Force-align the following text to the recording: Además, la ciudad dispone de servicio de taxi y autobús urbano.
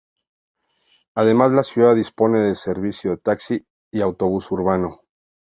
Además, 1.13 1.51
la 1.51 1.61
ciudad 1.61 1.95
dispone 1.95 2.39
de 2.39 2.55
servicio 2.55 3.11
de 3.11 3.17
taxi 3.17 3.67
y 3.91 4.01
autobús 4.01 4.49
urbano. 4.49 5.01